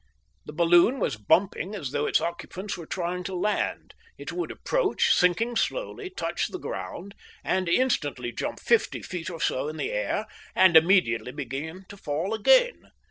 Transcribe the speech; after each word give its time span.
The 0.47 0.53
balloon 0.53 0.99
was 0.99 1.15
bumping 1.15 1.75
as 1.75 1.91
though 1.91 2.07
its 2.07 2.19
occupants 2.19 2.75
were 2.75 2.87
trying 2.87 3.23
to 3.25 3.35
land; 3.35 3.93
it 4.17 4.31
would 4.31 4.49
approach, 4.49 5.11
sinking 5.13 5.55
slowly, 5.57 6.09
touch 6.09 6.47
the 6.47 6.57
ground, 6.57 7.13
and 7.43 7.69
instantly 7.69 8.31
jump 8.31 8.59
fifty 8.59 9.03
feet 9.03 9.29
or 9.29 9.39
so 9.39 9.67
in 9.67 9.77
the 9.77 9.91
air 9.91 10.25
and 10.55 10.75
immediately 10.75 11.31
begin 11.31 11.85
to 11.89 11.97
fall 11.97 12.33
again. 12.33 12.89